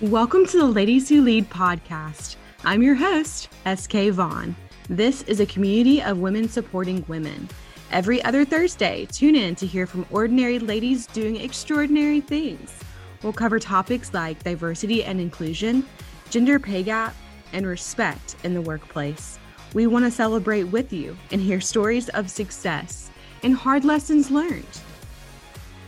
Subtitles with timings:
[0.00, 2.36] Welcome to the Ladies Who Lead podcast.
[2.64, 4.56] I'm your host, SK Vaughn.
[4.88, 7.50] This is a community of women supporting women.
[7.92, 12.74] Every other Thursday, tune in to hear from ordinary ladies doing extraordinary things.
[13.22, 15.84] We'll cover topics like diversity and inclusion,
[16.30, 17.14] gender pay gap,
[17.52, 19.38] and respect in the workplace.
[19.74, 23.10] We want to celebrate with you and hear stories of success
[23.42, 24.80] and hard lessons learned.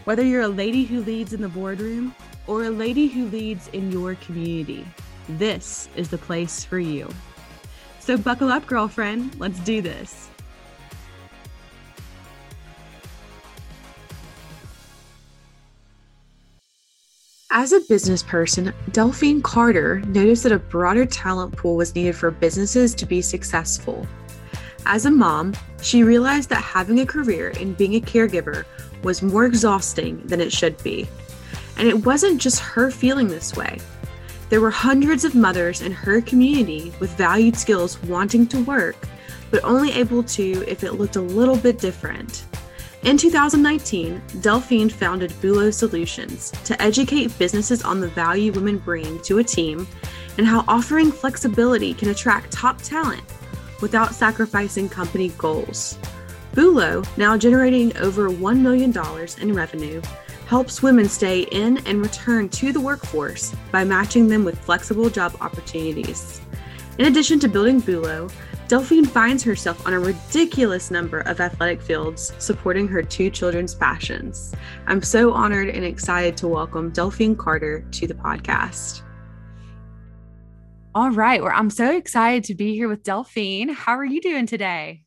[0.05, 2.15] Whether you're a lady who leads in the boardroom
[2.46, 4.87] or a lady who leads in your community,
[5.28, 7.09] this is the place for you.
[8.00, 9.38] So buckle up, girlfriend.
[9.38, 10.28] Let's do this.
[17.55, 22.30] As a business person, Delphine Carter noticed that a broader talent pool was needed for
[22.30, 24.06] businesses to be successful.
[24.86, 25.52] As a mom,
[25.83, 28.64] she realized that having a career and being a caregiver
[29.05, 31.06] was more exhausting than it should be.
[31.77, 33.78] And it wasn't just her feeling this way.
[34.48, 38.97] There were hundreds of mothers in her community with valued skills wanting to work,
[39.51, 42.45] but only able to if it looked a little bit different.
[43.05, 49.39] In 2019, Delphine founded Boulo Solutions to educate businesses on the value women bring to
[49.39, 49.89] a team
[50.39, 53.23] and how offering flexibility can attract top talent
[53.81, 55.98] without sacrificing company goals.
[56.53, 58.95] Boulo, now generating over $1 million
[59.41, 60.01] in revenue,
[60.53, 65.34] helps women stay in and return to the workforce by matching them with flexible job
[65.41, 66.42] opportunities.
[66.98, 68.31] In addition to building Boulo,
[68.69, 74.55] Delphine finds herself on a ridiculous number of athletic fields supporting her two children's passions.
[74.86, 79.00] I'm so honored and excited to welcome Delphine Carter to the podcast.
[80.95, 81.42] All right.
[81.42, 83.70] Well, I'm so excited to be here with Delphine.
[83.70, 85.05] How are you doing today?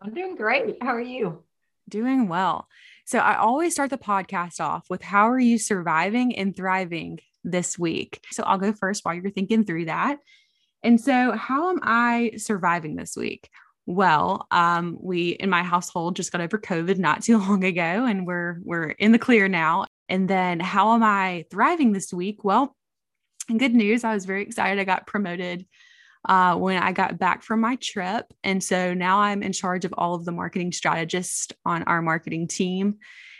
[0.00, 0.82] I'm doing great.
[0.82, 1.44] How are you?
[1.86, 2.66] Doing well.
[3.10, 7.76] So, I always start the podcast off with how are you surviving and thriving this
[7.76, 8.24] week?
[8.30, 10.18] So, I'll go first while you're thinking through that.
[10.84, 13.50] And so, how am I surviving this week?
[13.84, 18.28] Well, um, we in my household just got over COVID not too long ago, and
[18.28, 19.86] we're we're in the clear now.
[20.08, 22.44] And then, how am I thriving this week?
[22.44, 22.76] Well,
[23.48, 24.04] good news.
[24.04, 24.80] I was very excited.
[24.80, 25.66] I got promoted
[26.28, 29.94] uh, when I got back from my trip, and so now I'm in charge of
[29.96, 32.98] all of the marketing strategists on our marketing team.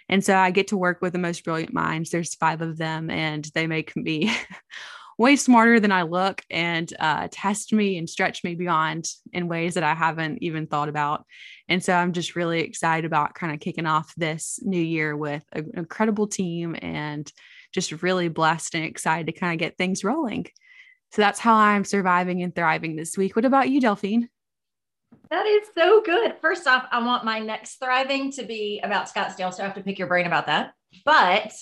[0.09, 2.11] And so I get to work with the most brilliant minds.
[2.11, 4.33] There's five of them, and they make me
[5.21, 9.75] way smarter than I look and uh, test me and stretch me beyond in ways
[9.75, 11.27] that I haven't even thought about.
[11.69, 15.45] And so I'm just really excited about kind of kicking off this new year with
[15.53, 17.31] an incredible team and
[17.71, 20.47] just really blessed and excited to kind of get things rolling.
[21.13, 23.35] So that's how I'm surviving and thriving this week.
[23.35, 24.29] What about you, Delphine?
[25.31, 26.37] That is so good.
[26.41, 29.53] First off, I want my next thriving to be about Scottsdale.
[29.53, 30.73] So I have to pick your brain about that.
[31.05, 31.53] But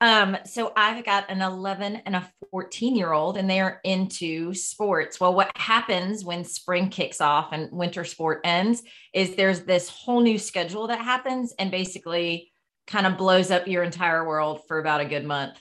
[0.00, 5.20] um, so I've got an 11 and a 14 year old, and they're into sports.
[5.20, 10.20] Well, what happens when spring kicks off and winter sport ends is there's this whole
[10.20, 12.52] new schedule that happens and basically
[12.86, 15.60] kind of blows up your entire world for about a good month.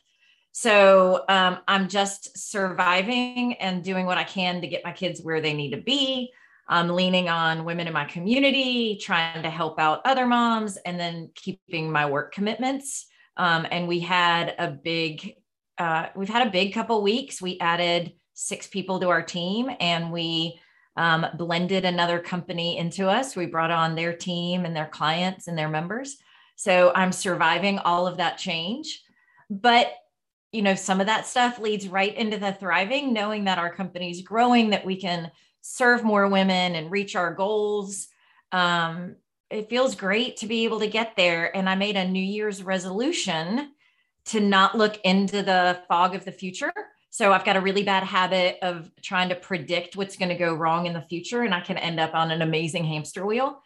[0.52, 5.42] So um, I'm just surviving and doing what I can to get my kids where
[5.42, 6.32] they need to be.
[6.68, 11.32] I'm leaning on women in my community, trying to help out other moms, and then
[11.34, 13.08] keeping my work commitments.
[13.38, 15.36] Um, and we had a big,
[15.78, 17.42] uh, we've had a big couple weeks.
[17.42, 20.59] We added six people to our team and we
[20.96, 23.36] um, blended another company into us.
[23.36, 26.18] We brought on their team and their clients and their members.
[26.56, 29.02] So I'm surviving all of that change.
[29.50, 29.94] But
[30.52, 34.10] you know, some of that stuff leads right into the thriving, knowing that our company
[34.10, 38.08] is growing, that we can serve more women and reach our goals.
[38.52, 39.16] Um,
[39.50, 41.56] it feels great to be able to get there.
[41.56, 43.72] And I made a New Year's resolution
[44.26, 46.74] to not look into the fog of the future.
[47.12, 50.54] So I've got a really bad habit of trying to predict what's going to go
[50.54, 53.62] wrong in the future, and I can end up on an amazing hamster wheel.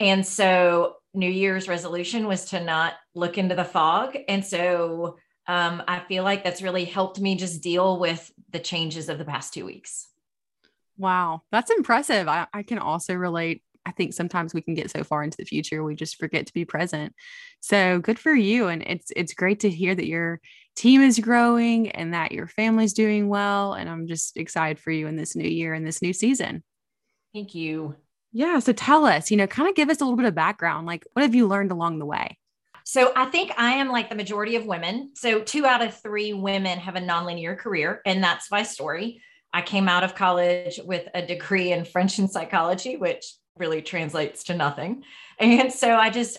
[0.00, 4.16] And so New Year's resolution was to not look into the fog.
[4.28, 5.18] And so
[5.48, 9.24] um, I feel like that's really helped me just deal with the changes of the
[9.24, 10.06] past two weeks.
[10.98, 12.28] Wow, that's impressive.
[12.28, 15.46] I, I can also relate I think sometimes we can get so far into the
[15.46, 17.14] future we just forget to be present.
[17.60, 20.40] So good for you and it's it's great to hear that your
[20.76, 25.06] team is growing and that your family's doing well and I'm just excited for you
[25.06, 26.62] in this new year and this new season.
[27.32, 27.96] Thank you.
[28.32, 30.86] Yeah, so tell us, you know, kind of give us a little bit of background
[30.86, 32.36] like what have you learned along the way?
[32.88, 35.10] So I think I am like the majority of women.
[35.14, 39.20] So two out of 3 women have a nonlinear career and that's my story.
[39.52, 43.26] I came out of college with a degree in French and psychology, which
[43.58, 45.02] really translates to nothing.
[45.38, 46.38] And so I just,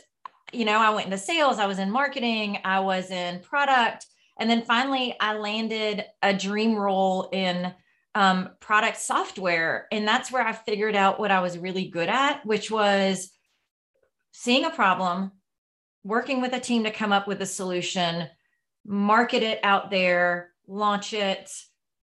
[0.52, 4.08] you know, I went into sales, I was in marketing, I was in product,
[4.40, 7.72] And then finally, I landed a dream role in
[8.16, 9.88] um, product software.
[9.92, 13.30] And that's where I figured out what I was really good at, which was
[14.32, 15.34] seeing a problem,
[16.04, 18.28] working with a team to come up with a solution,
[18.86, 21.52] market it out there, launch it,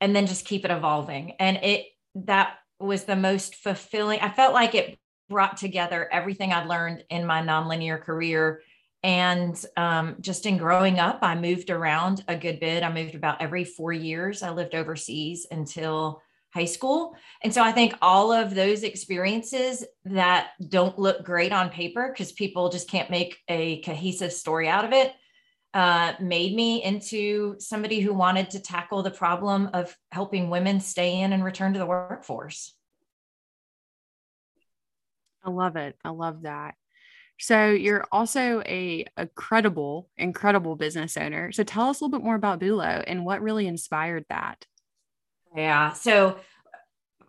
[0.00, 1.32] and then just keep it evolving.
[1.38, 4.20] And it that was the most fulfilling.
[4.20, 4.98] I felt like it
[5.28, 8.60] brought together everything I'd learned in my nonlinear career.
[9.02, 12.82] And um, just in growing up, I moved around a good bit.
[12.82, 14.42] I moved about every four years.
[14.42, 16.22] I lived overseas until
[16.54, 17.16] high school.
[17.42, 22.30] And so I think all of those experiences that don't look great on paper because
[22.30, 25.12] people just can't make a cohesive story out of it
[25.74, 31.20] uh, made me into somebody who wanted to tackle the problem of helping women stay
[31.20, 32.72] in and return to the workforce.
[35.44, 35.96] I love it.
[36.04, 36.76] I love that.
[37.40, 41.50] So you're also a, a credible, incredible business owner.
[41.50, 44.64] So tell us a little bit more about Boulo and what really inspired that.
[45.54, 45.92] Yeah.
[45.92, 46.38] So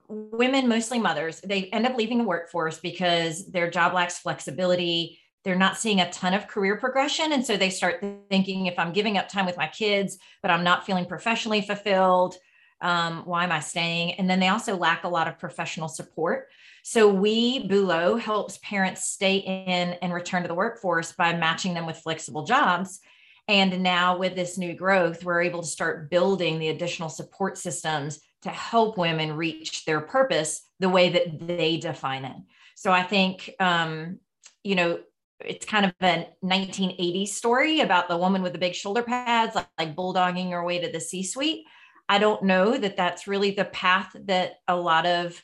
[0.07, 5.19] women, mostly mothers, they end up leaving the workforce because their job lacks flexibility.
[5.44, 7.31] They're not seeing a ton of career progression.
[7.31, 10.63] And so they start thinking if I'm giving up time with my kids, but I'm
[10.63, 12.36] not feeling professionally fulfilled,
[12.81, 14.13] um, why am I staying?
[14.13, 16.48] And then they also lack a lot of professional support.
[16.83, 21.86] So we, Boulo, helps parents stay in and return to the workforce by matching them
[21.86, 23.00] with flexible jobs.
[23.47, 28.19] And now with this new growth, we're able to start building the additional support systems
[28.42, 32.36] to help women reach their purpose the way that they define it.
[32.75, 34.19] So I think, um,
[34.63, 35.00] you know,
[35.39, 39.68] it's kind of a 1980s story about the woman with the big shoulder pads, like,
[39.77, 41.65] like bulldogging her way to the C suite.
[42.07, 45.41] I don't know that that's really the path that a lot of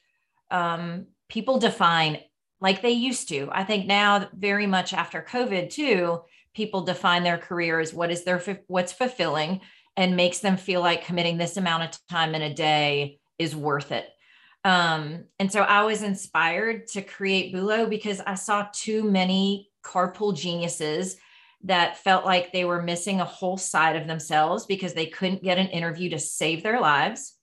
[0.50, 2.20] um, people define
[2.60, 3.50] like they used to.
[3.52, 6.22] I think now, very much after COVID, too,
[6.54, 9.62] people define their career as what is their what's fulfilling
[9.98, 13.92] and makes them feel like committing this amount of time in a day is worth
[13.92, 14.08] it.
[14.64, 20.36] Um, and so I was inspired to create Boulo because I saw too many carpool
[20.36, 21.18] geniuses
[21.64, 25.58] that felt like they were missing a whole side of themselves because they couldn't get
[25.58, 27.36] an interview to save their lives.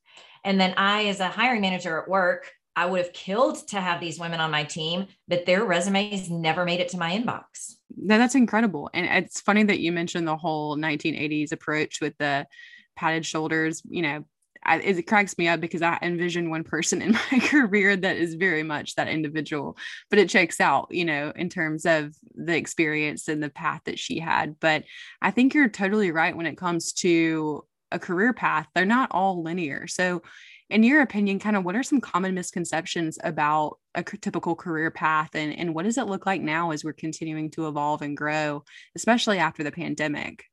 [0.44, 4.00] And then I, as a hiring manager at work, I would have killed to have
[4.00, 7.74] these women on my team, but their resumes never made it to my inbox.
[7.96, 8.88] That's incredible.
[8.94, 12.46] And it's funny that you mentioned the whole 1980s approach with the
[12.94, 14.24] padded shoulders, you know,
[14.62, 18.34] I, it cracks me up because I envision one person in my career that is
[18.34, 19.76] very much that individual,
[20.08, 23.98] but it checks out, you know, in terms of the experience and the path that
[23.98, 24.54] she had.
[24.60, 24.84] But
[25.20, 28.68] I think you're totally right when it comes to a career path.
[28.72, 29.88] They're not all linear.
[29.88, 30.22] So,
[30.70, 35.30] in your opinion, kind of what are some common misconceptions about a typical career path
[35.34, 38.64] and, and what does it look like now as we're continuing to evolve and grow,
[38.94, 40.44] especially after the pandemic?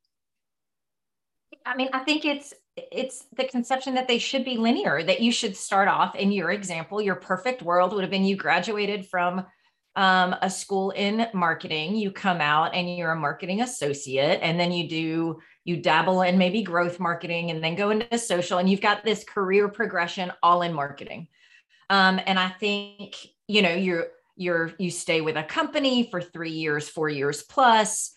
[1.66, 5.32] I mean, I think it's it's the conception that they should be linear, that you
[5.32, 9.46] should start off in your example, your perfect world would have been you graduated from
[9.96, 14.72] um, a school in marketing, you come out and you're a marketing associate, and then
[14.72, 18.82] you do, you dabble in maybe growth marketing and then go into social, and you've
[18.82, 21.28] got this career progression all in marketing.
[21.90, 23.16] Um, and I think,
[23.48, 24.08] you know, you're,
[24.38, 28.16] you're, you stay with a company for three years, four years plus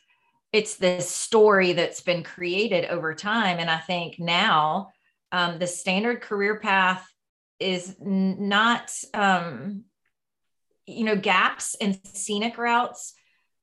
[0.52, 3.58] it's this story that's been created over time.
[3.58, 4.90] And I think now
[5.30, 7.06] um, the standard career path
[7.60, 9.84] is not, um,
[10.86, 13.14] you know, gaps and scenic routes.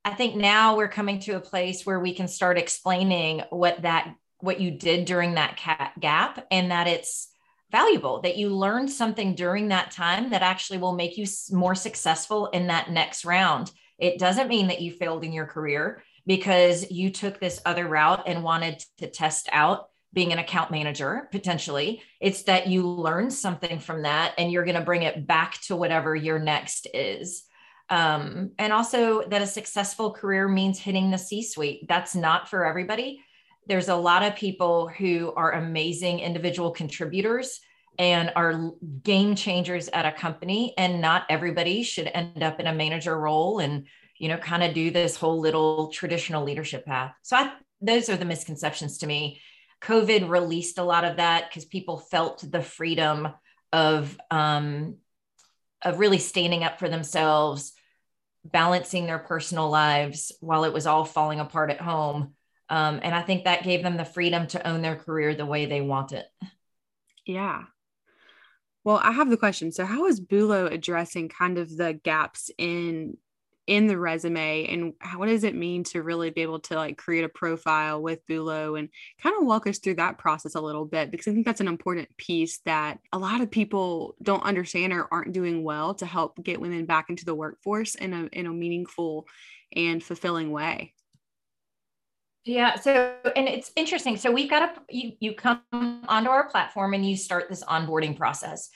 [0.05, 4.13] I think now we're coming to a place where we can start explaining what that
[4.39, 5.59] what you did during that
[5.99, 7.29] gap and that it's
[7.71, 12.47] valuable that you learned something during that time that actually will make you more successful
[12.47, 13.71] in that next round.
[13.97, 18.23] It doesn't mean that you failed in your career because you took this other route
[18.27, 22.03] and wanted to test out being an account manager potentially.
[22.21, 25.75] It's that you learned something from that and you're going to bring it back to
[25.75, 27.45] whatever your next is.
[27.89, 31.87] Um, and also that a successful career means hitting the C suite.
[31.87, 33.21] That's not for everybody.
[33.67, 37.59] There's a lot of people who are amazing individual contributors
[37.97, 38.71] and are
[39.03, 43.59] game changers at a company, and not everybody should end up in a manager role
[43.59, 43.85] and
[44.17, 47.13] you know, kind of do this whole little traditional leadership path.
[47.21, 49.41] So I, those are the misconceptions to me.
[49.81, 53.27] COVID released a lot of that because people felt the freedom
[53.73, 54.97] of um,
[55.85, 57.73] of really standing up for themselves,
[58.43, 62.33] balancing their personal lives while it was all falling apart at home.
[62.69, 65.65] Um, and I think that gave them the freedom to own their career the way
[65.65, 66.25] they want it.
[67.25, 67.63] Yeah.
[68.83, 69.71] Well, I have the question.
[69.71, 73.17] So, how is Boulo addressing kind of the gaps in
[73.67, 77.23] in the resume and what does it mean to really be able to like create
[77.23, 78.89] a profile with Boulo and
[79.21, 81.67] kind of walk us through that process a little bit because I think that's an
[81.67, 86.41] important piece that a lot of people don't understand or aren't doing well to help
[86.43, 89.25] get women back into the workforce in a in a meaningful
[89.73, 90.93] and fulfilling way.
[92.45, 92.75] Yeah.
[92.75, 94.17] So, and it's interesting.
[94.17, 98.15] So we've got a, you, you come onto our platform and you start this onboarding
[98.15, 98.69] process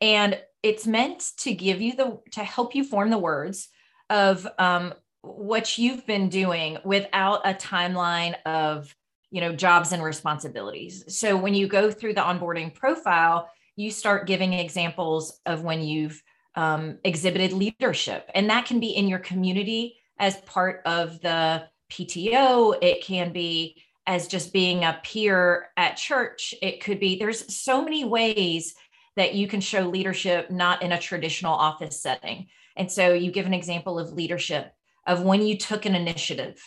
[0.00, 3.68] and it's meant to give you the, to help you form the words
[4.10, 8.94] of um, what you've been doing without a timeline of
[9.30, 11.04] you know jobs and responsibilities.
[11.08, 16.22] So when you go through the onboarding profile you start giving examples of when you've
[16.54, 18.28] um, exhibited leadership.
[18.34, 23.80] And that can be in your community as part of the pto it can be
[24.08, 26.54] as just being a peer at church.
[26.62, 28.74] It could be there's so many ways
[29.16, 33.46] that you can show leadership not in a traditional office setting and so you give
[33.46, 34.72] an example of leadership,
[35.06, 36.58] of when you took an initiative,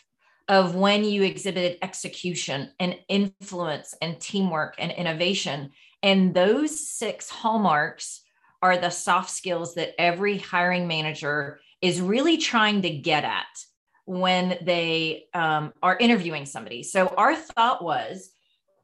[0.48, 5.72] of when you exhibited execution and influence and teamwork and innovation.
[6.02, 8.22] And those six hallmarks
[8.62, 13.46] are the soft skills that every hiring manager is really trying to get at
[14.06, 16.82] when they um, are interviewing somebody.
[16.84, 18.32] So our thought was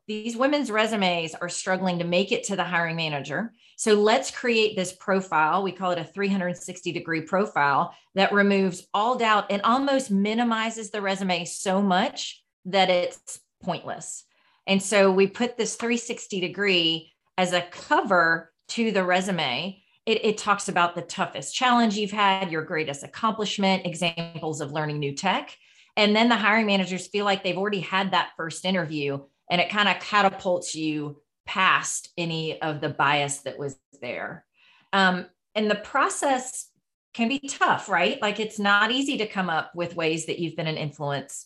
[0.07, 3.51] these women's resumes are struggling to make it to the hiring manager.
[3.77, 5.63] So let's create this profile.
[5.63, 11.01] We call it a 360 degree profile that removes all doubt and almost minimizes the
[11.01, 14.23] resume so much that it's pointless.
[14.67, 19.81] And so we put this 360 degree as a cover to the resume.
[20.05, 24.99] It, it, talks about the toughest challenge you've had, your greatest accomplishment, examples of learning
[24.99, 25.55] new tech.
[25.97, 29.69] And then the hiring managers feel like they've already had that first interview and it
[29.69, 34.45] kind of catapults you past any of the bias that was there.
[34.93, 36.69] Um, and the process
[37.13, 38.21] can be tough, right?
[38.21, 41.45] Like it's not easy to come up with ways that you've been an influence.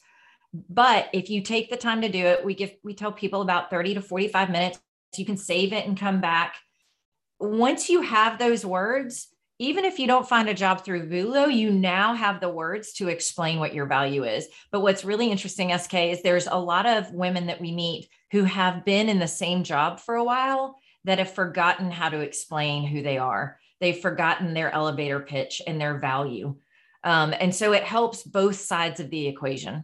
[0.52, 3.70] But if you take the time to do it, we give we tell people about
[3.70, 4.80] 30 to 45 minutes.
[5.16, 6.56] You can save it and come back.
[7.40, 9.28] Once you have those words,
[9.60, 13.10] even if you don't find a job through Boulo, you now have the words to
[13.10, 14.48] explain what your value is.
[14.72, 18.46] But what's really interesting, SK, is there's a lot of women that we meet who
[18.46, 22.88] have been in the same job for a while that have forgotten how to explain
[22.88, 23.60] who they are.
[23.82, 26.56] They've forgotten their elevator pitch and their value.
[27.04, 29.84] Um, and so it helps both sides of the equation.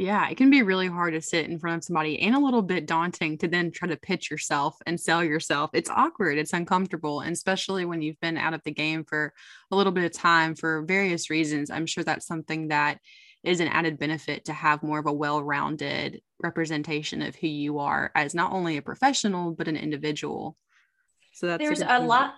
[0.00, 2.62] Yeah, it can be really hard to sit in front of somebody and a little
[2.62, 5.68] bit daunting to then try to pitch yourself and sell yourself.
[5.74, 9.34] It's awkward, it's uncomfortable, and especially when you've been out of the game for
[9.70, 11.70] a little bit of time for various reasons.
[11.70, 12.98] I'm sure that's something that
[13.44, 18.10] is an added benefit to have more of a well-rounded representation of who you are
[18.14, 20.56] as not only a professional but an individual.
[21.34, 22.36] So that's there's a, a lot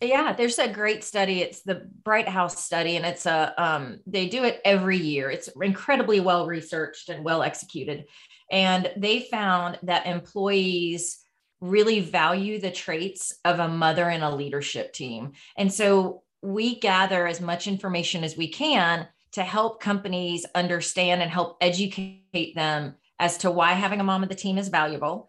[0.00, 1.42] yeah, there's a great study.
[1.42, 5.30] It's the Bright House study, and it's a um, they do it every year.
[5.30, 8.06] It's incredibly well researched and well executed,
[8.50, 11.18] and they found that employees
[11.60, 15.32] really value the traits of a mother in a leadership team.
[15.56, 21.30] And so we gather as much information as we can to help companies understand and
[21.30, 25.28] help educate them as to why having a mom of the team is valuable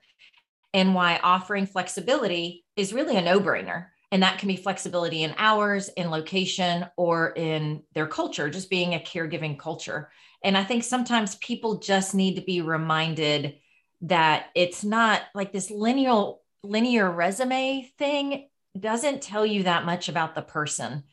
[0.74, 5.34] and why offering flexibility is really a no brainer and that can be flexibility in
[5.38, 10.12] hours, in location, or in their culture, just being a caregiving culture.
[10.44, 13.56] And I think sometimes people just need to be reminded
[14.01, 18.50] that it's not like this linear linear resume thing
[18.80, 21.03] doesn't tell you that much about the person.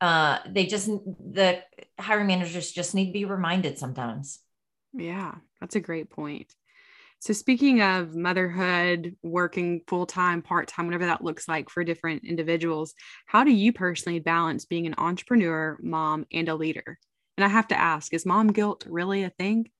[0.00, 1.62] Uh, they just the
[1.98, 4.40] hiring managers just need to be reminded sometimes.
[4.92, 6.54] Yeah, that's a great point.
[7.18, 12.24] So, speaking of motherhood, working full time, part time, whatever that looks like for different
[12.24, 12.94] individuals,
[13.26, 16.98] how do you personally balance being an entrepreneur, mom, and a leader?
[17.36, 19.70] And I have to ask, is mom guilt really a thing?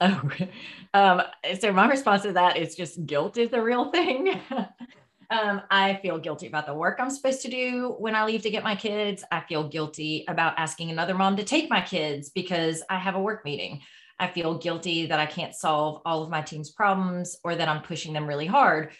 [0.00, 0.30] Oh,
[0.94, 1.22] um,
[1.60, 4.40] so my response to that is just guilt is the real thing.
[5.30, 8.50] um, I feel guilty about the work I'm supposed to do when I leave to
[8.50, 9.24] get my kids.
[9.30, 13.20] I feel guilty about asking another mom to take my kids because I have a
[13.20, 13.82] work meeting.
[14.22, 17.82] I feel guilty that I can't solve all of my team's problems or that I'm
[17.82, 18.92] pushing them really hard.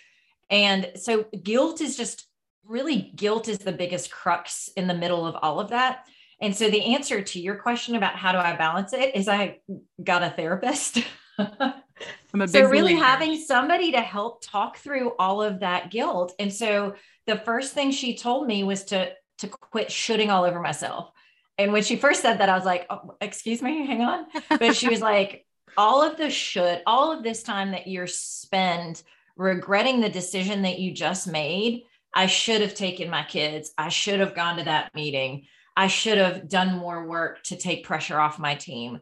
[0.50, 2.26] And so guilt is just
[2.64, 6.06] really guilt is the biggest crux in the middle of all of that.
[6.40, 9.60] And so the answer to your question about how do I balance it is I
[10.02, 10.98] got a therapist.
[11.38, 13.04] so really believer.
[13.04, 16.34] having somebody to help talk through all of that guilt.
[16.40, 20.60] And so the first thing she told me was to to quit shooting all over
[20.60, 21.10] myself.
[21.58, 24.26] And when she first said that, I was like, oh, excuse me, hang on.
[24.48, 29.02] But she was like, all of the should, all of this time that you're spend
[29.36, 33.72] regretting the decision that you just made, I should have taken my kids.
[33.78, 35.46] I should have gone to that meeting.
[35.76, 39.00] I should have done more work to take pressure off my team.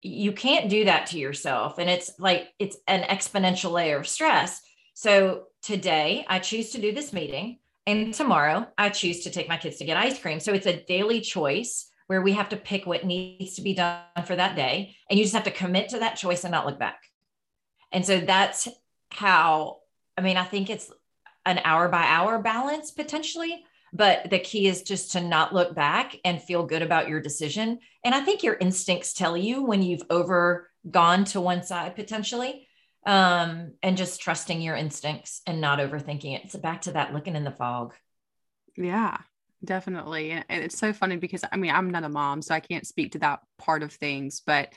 [0.00, 1.78] You can't do that to yourself.
[1.78, 4.62] And it's like, it's an exponential layer of stress.
[4.94, 7.58] So today I choose to do this meeting.
[7.86, 10.40] And tomorrow I choose to take my kids to get ice cream.
[10.40, 14.02] So it's a daily choice where we have to pick what needs to be done
[14.26, 14.96] for that day.
[15.08, 17.00] And you just have to commit to that choice and not look back.
[17.92, 18.68] And so that's
[19.10, 19.78] how,
[20.16, 20.90] I mean, I think it's
[21.46, 26.16] an hour by hour balance potentially but the key is just to not look back
[26.24, 27.80] and feel good about your decision.
[28.04, 32.68] And I think your instincts tell you when you've over gone to one side potentially.
[33.06, 36.44] Um, and just trusting your instincts and not overthinking it.
[36.44, 37.94] It's back to that looking in the fog.
[38.76, 39.16] Yeah,
[39.64, 40.32] definitely.
[40.32, 43.12] And it's so funny because I mean, I'm not a mom, so I can't speak
[43.12, 44.72] to that part of things, but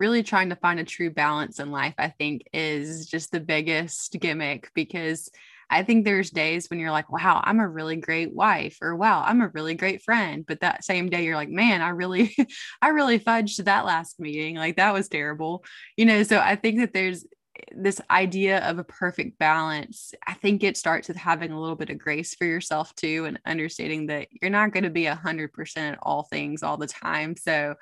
[0.00, 4.16] really trying to find a true balance in life, I think, is just the biggest
[4.20, 5.28] gimmick because
[5.70, 9.22] I think there's days when you're like, wow, I'm a really great wife, or wow,
[9.22, 10.44] I'm a really great friend.
[10.46, 12.34] But that same day, you're like, man, I really,
[12.82, 14.56] I really fudged that last meeting.
[14.56, 15.64] Like that was terrible.
[15.96, 17.26] You know, so I think that there's
[17.74, 20.14] this idea of a perfect balance.
[20.26, 23.38] I think it starts with having a little bit of grace for yourself too, and
[23.46, 26.86] understanding that you're not going to be a hundred percent at all things all the
[26.86, 27.36] time.
[27.36, 27.74] So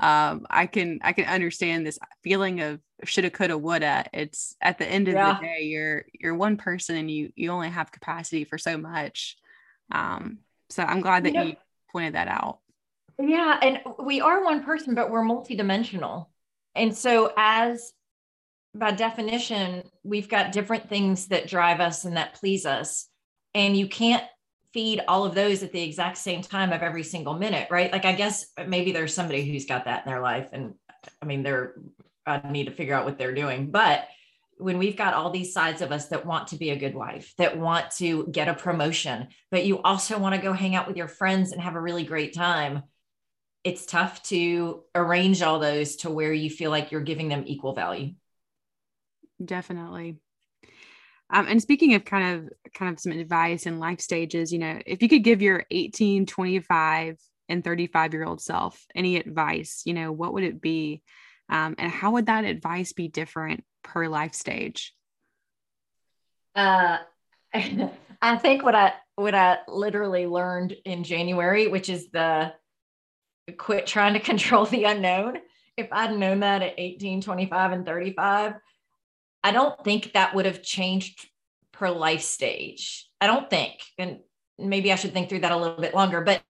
[0.00, 4.06] um, I can I can understand this feeling of shoulda, coulda, woulda.
[4.12, 5.34] It's at the end of yeah.
[5.34, 9.36] the day, you're you're one person and you you only have capacity for so much.
[9.90, 10.38] Um,
[10.70, 11.56] so I'm glad that you, know, you
[11.90, 12.58] pointed that out.
[13.18, 16.26] Yeah, and we are one person, but we're multidimensional.
[16.74, 17.92] And so as
[18.74, 23.08] by definition, we've got different things that drive us and that please us.
[23.54, 24.24] And you can't
[24.72, 27.92] feed all of those at the exact same time of every single minute, right?
[27.92, 30.74] Like I guess maybe there's somebody who's got that in their life and
[31.20, 31.74] I mean they're
[32.24, 34.06] I need to figure out what they're doing, but
[34.56, 37.34] when we've got all these sides of us that want to be a good wife,
[37.36, 40.96] that want to get a promotion, but you also want to go hang out with
[40.96, 42.84] your friends and have a really great time,
[43.64, 47.74] it's tough to arrange all those to where you feel like you're giving them equal
[47.74, 48.12] value.
[49.44, 50.16] Definitely.
[51.30, 54.78] Um, and speaking of kind of kind of some advice and life stages, you know,
[54.86, 59.94] if you could give your 18, 25, and 35 year old self any advice, you
[59.94, 61.02] know, what would it be?
[61.48, 64.94] Um, and how would that advice be different per life stage?
[66.54, 66.98] Uh,
[67.54, 72.54] I think what I what I literally learned in January, which is the
[73.58, 75.38] quit trying to control the unknown.
[75.76, 78.54] If I'd known that at 18, 25, and 35,
[79.44, 81.28] I don't think that would have changed
[81.72, 83.08] per life stage.
[83.20, 83.80] I don't think.
[83.98, 84.20] And
[84.58, 86.20] maybe I should think through that a little bit longer.
[86.20, 86.42] But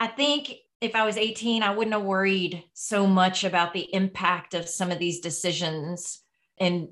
[0.00, 4.54] I think if I was 18, I wouldn't have worried so much about the impact
[4.54, 6.22] of some of these decisions
[6.58, 6.88] and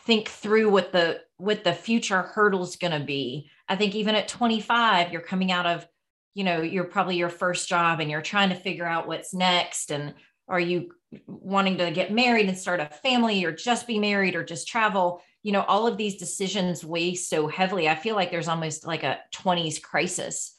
[0.00, 3.50] think through what the what the future hurdles going to be.
[3.68, 5.86] I think even at 25, you're coming out of,
[6.34, 9.90] you know, you're probably your first job and you're trying to figure out what's next
[9.90, 10.14] and
[10.48, 10.92] are you
[11.26, 15.22] wanting to get married and start a family or just be married or just travel?
[15.42, 17.88] You know all of these decisions weigh so heavily.
[17.88, 20.54] I feel like there's almost like a 20s crisis.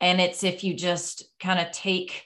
[0.00, 2.24] And it's if you just kind of take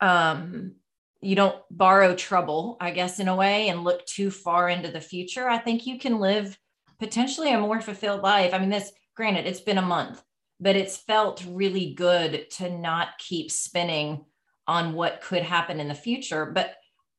[0.00, 0.74] um
[1.22, 5.00] you don't borrow trouble i guess in a way and look too far into the
[5.00, 6.58] future i think you can live
[6.98, 8.54] potentially a more fulfilled life.
[8.54, 10.22] I mean this granted it's been a month
[10.60, 14.24] but it's felt really good to not keep spinning
[14.66, 16.46] on what could happen in the future.
[16.46, 16.74] But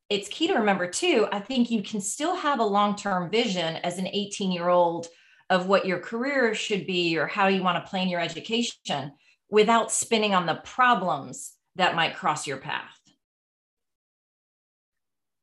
[0.10, 3.78] it's key to remember too, I think you can still have a long term vision
[3.78, 5.08] as an 18 year old
[5.50, 9.14] of what your career should be or how you want to plan your education
[9.50, 13.00] without spinning on the problems that might cross your path.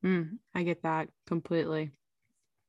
[0.04, 1.90] Mm, I get that completely.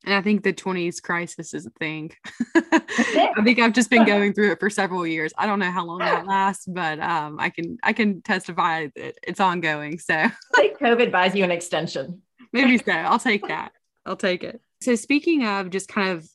[0.06, 2.12] And I think the 20s crisis is a thing.
[2.56, 5.34] I think I've just been going through it for several years.
[5.38, 9.16] I don't know how long that lasts, but um, I can I can testify that
[9.24, 9.98] it's ongoing.
[9.98, 10.14] So
[10.56, 12.22] like COVID buys you an extension.
[12.54, 12.92] Maybe so.
[12.92, 13.72] I'll take that.
[14.06, 14.62] I'll take it.
[14.82, 16.30] So speaking of just kind of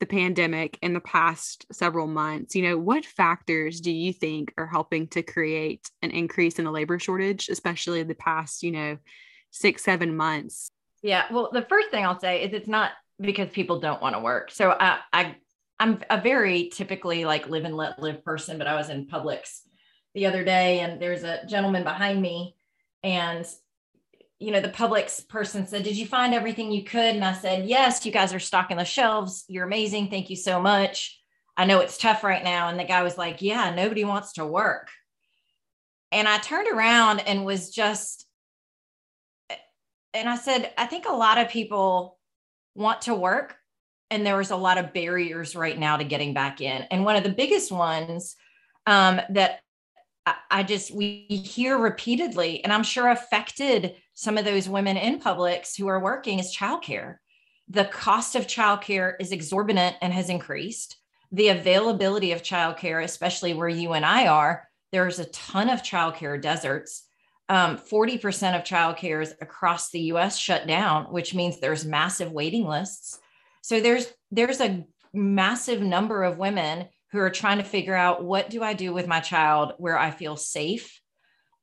[0.00, 4.66] the pandemic in the past several months, you know, what factors do you think are
[4.66, 8.98] helping to create an increase in the labor shortage, especially the past, you know,
[9.50, 10.70] six, seven months?
[11.04, 11.26] Yeah.
[11.30, 14.50] Well, the first thing I'll say is it's not because people don't want to work.
[14.50, 15.36] So I, I
[15.78, 19.60] I'm a very typically like live and let live person, but I was in Publix
[20.14, 22.56] the other day and there's a gentleman behind me
[23.02, 23.44] and
[24.38, 27.14] you know the Publix person said did you find everything you could?
[27.14, 29.44] And i said yes you guys are stocking the shelves.
[29.46, 30.08] You're amazing.
[30.08, 31.20] Thank you so much.
[31.54, 32.68] I know it's tough right now.
[32.68, 34.88] And the guy was like yeah nobody wants to work.
[36.12, 38.26] And i turned around and was just
[40.14, 42.18] and I said, I think a lot of people
[42.74, 43.56] want to work,
[44.10, 46.82] and there was a lot of barriers right now to getting back in.
[46.90, 48.36] And one of the biggest ones
[48.86, 49.60] um, that
[50.24, 55.20] I, I just we hear repeatedly, and I'm sure affected some of those women in
[55.20, 57.16] Publix who are working is childcare.
[57.68, 60.96] The cost of childcare is exorbitant and has increased.
[61.32, 66.40] The availability of childcare, especially where you and I are, there's a ton of childcare
[66.40, 67.04] deserts.
[67.48, 73.18] Um, 40% of childcares across the US shut down, which means there's massive waiting lists.
[73.62, 78.50] So there's there's a massive number of women who are trying to figure out what
[78.50, 81.00] do I do with my child where I feel safe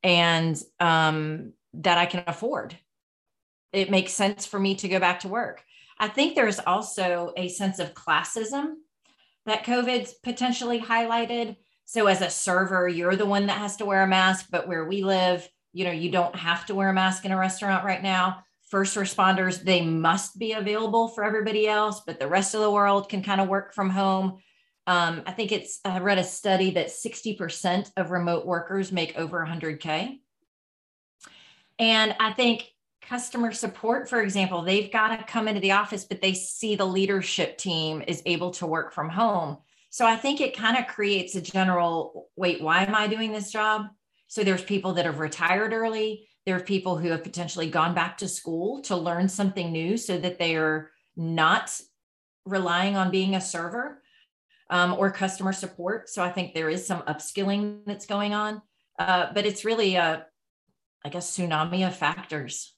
[0.04, 2.78] and um, that I can afford.
[3.74, 5.63] It makes sense for me to go back to work.
[6.00, 8.76] I think there's also a sense of classism
[9.46, 11.58] that COVID's potentially highlighted.
[11.86, 14.86] So, as a server, you're the one that has to wear a mask, but where
[14.86, 18.03] we live, you know, you don't have to wear a mask in a restaurant right
[18.03, 18.43] now.
[18.69, 23.10] First responders, they must be available for everybody else, but the rest of the world
[23.10, 24.39] can kind of work from home.
[24.88, 29.45] Um, I think it's, I read a study that 60% of remote workers make over
[29.45, 30.19] 100K.
[31.79, 36.21] And I think customer support, for example, they've got to come into the office, but
[36.21, 39.57] they see the leadership team is able to work from home.
[39.89, 43.51] So I think it kind of creates a general wait, why am I doing this
[43.51, 43.88] job?
[44.32, 46.26] So there's people that have retired early.
[46.46, 50.17] There are people who have potentially gone back to school to learn something new so
[50.17, 51.78] that they are not
[52.46, 54.02] relying on being a server
[54.70, 56.08] um, or customer support.
[56.08, 58.62] So I think there is some upskilling that's going on,
[58.98, 60.26] uh, but it's really a,
[61.04, 62.74] I guess, tsunami of factors.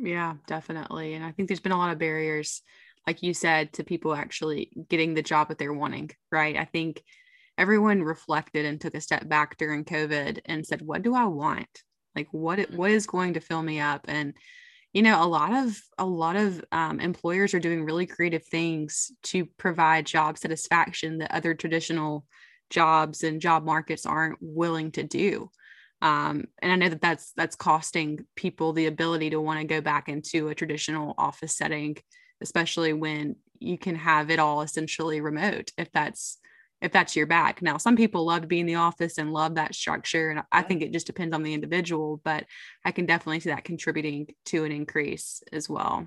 [0.00, 1.14] Yeah, definitely.
[1.14, 2.62] And I think there's been a lot of barriers,
[3.06, 6.56] like you said, to people actually getting the job that they're wanting, right?
[6.56, 7.00] I think
[7.58, 11.82] everyone reflected and took a step back during COVID and said, what do I want?
[12.14, 14.04] Like what what is going to fill me up?
[14.08, 14.34] And
[14.92, 19.10] you know a lot of a lot of um, employers are doing really creative things
[19.24, 22.24] to provide job satisfaction that other traditional
[22.70, 25.50] jobs and job markets aren't willing to do
[26.02, 29.80] um, and i know that that's that's costing people the ability to want to go
[29.80, 31.96] back into a traditional office setting
[32.40, 36.38] especially when you can have it all essentially remote if that's
[36.82, 37.62] if that's your back.
[37.62, 40.30] Now, some people love to be in the office and love that structure.
[40.30, 42.44] And I think it just depends on the individual, but
[42.84, 46.06] I can definitely see that contributing to an increase as well.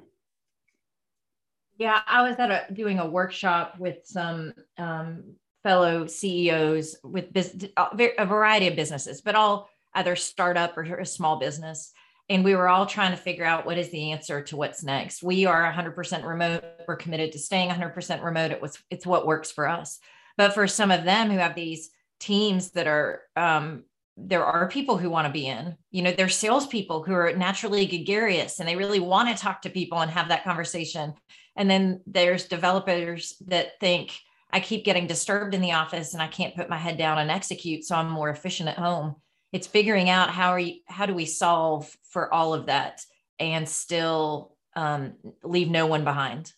[1.78, 7.72] Yeah, I was at a, doing a workshop with some um, fellow CEOs with business,
[7.78, 11.92] a variety of businesses, but all either startup or a small business.
[12.28, 15.24] And we were all trying to figure out what is the answer to what's next.
[15.24, 16.64] We are 100% remote.
[16.88, 18.52] We're committed to staying 100% remote.
[18.52, 20.00] It was, it's what works for us.
[20.38, 23.84] But for some of them who have these teams that are, um,
[24.18, 27.86] there are people who want to be in, you know, there's salespeople who are naturally
[27.86, 31.14] gregarious and they really want to talk to people and have that conversation.
[31.56, 34.18] And then there's developers that think,
[34.52, 37.30] I keep getting disturbed in the office and I can't put my head down and
[37.30, 37.84] execute.
[37.84, 39.16] So I'm more efficient at home.
[39.52, 43.02] It's figuring out how are you, how do we solve for all of that
[43.38, 46.54] and still um, leave no one behind?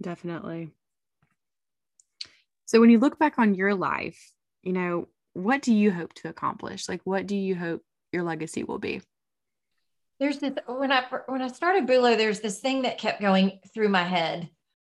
[0.00, 0.70] Definitely.
[2.70, 6.28] So when you look back on your life, you know, what do you hope to
[6.28, 6.88] accomplish?
[6.88, 9.02] Like what do you hope your legacy will be?
[10.20, 13.88] There's this when I when I started Boulo, there's this thing that kept going through
[13.88, 14.50] my head.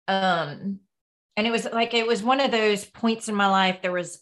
[0.07, 0.81] Um
[1.35, 3.81] and it was like it was one of those points in my life.
[3.81, 4.21] There was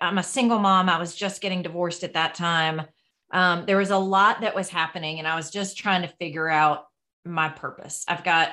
[0.00, 0.88] I'm a single mom.
[0.88, 2.82] I was just getting divorced at that time.
[3.32, 6.48] Um, there was a lot that was happening, and I was just trying to figure
[6.48, 6.84] out
[7.24, 8.04] my purpose.
[8.06, 8.50] I've got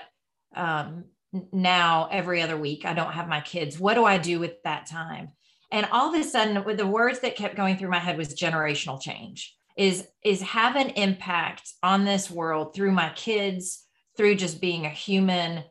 [0.56, 1.04] um,
[1.52, 2.86] now every other week.
[2.86, 3.80] I don't have my kids.
[3.80, 5.30] What do I do with that time?
[5.72, 8.34] And all of a sudden, with the words that kept going through my head was
[8.36, 9.56] generational change.
[9.78, 13.86] Is is have an impact on this world through my kids,
[14.18, 15.64] through just being a human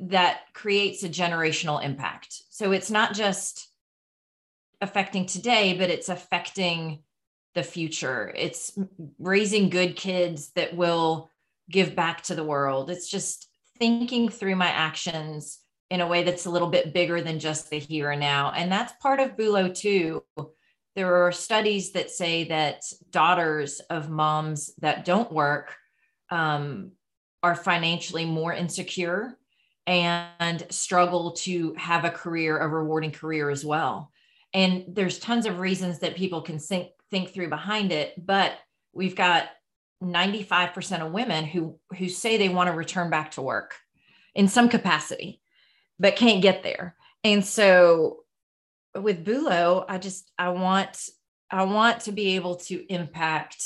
[0.00, 2.42] that creates a generational impact.
[2.50, 3.68] So it's not just
[4.80, 7.04] affecting today, but it's affecting
[7.54, 8.32] the future.
[8.36, 8.76] It's
[9.20, 11.30] raising good kids that will
[11.70, 12.90] give back to the world.
[12.90, 15.60] It's just thinking through my actions
[15.90, 18.52] in a way that's a little bit bigger than just the here and now.
[18.52, 20.24] And that's part of Boulo too.
[20.96, 25.74] There are studies that say that daughters of moms that don't work
[26.30, 26.92] um,
[27.42, 29.38] are financially more insecure
[29.86, 34.10] and struggle to have a career, a rewarding career as well.
[34.54, 38.52] And there's tons of reasons that people can think, think through behind it, but
[38.92, 39.48] we've got
[40.02, 43.74] 95% of women who who say they want to return back to work
[44.34, 45.40] in some capacity
[45.98, 48.18] but can't get there and so
[48.94, 51.08] with Boulo i just i want
[51.50, 53.64] i want to be able to impact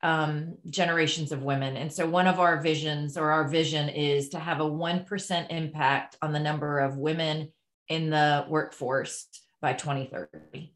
[0.00, 4.38] um, generations of women and so one of our visions or our vision is to
[4.38, 7.52] have a 1% impact on the number of women
[7.88, 9.26] in the workforce
[9.60, 10.72] by 2030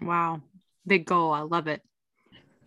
[0.00, 0.42] Wow.
[0.86, 1.32] Big goal.
[1.32, 1.82] I love it.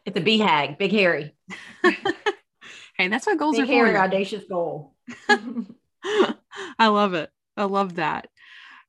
[0.05, 1.35] It's a BHAG, big hairy.
[1.83, 3.97] hey, that's what goals big are for.
[3.97, 4.95] Audacious goal.
[5.29, 7.29] I love it.
[7.55, 8.27] I love that.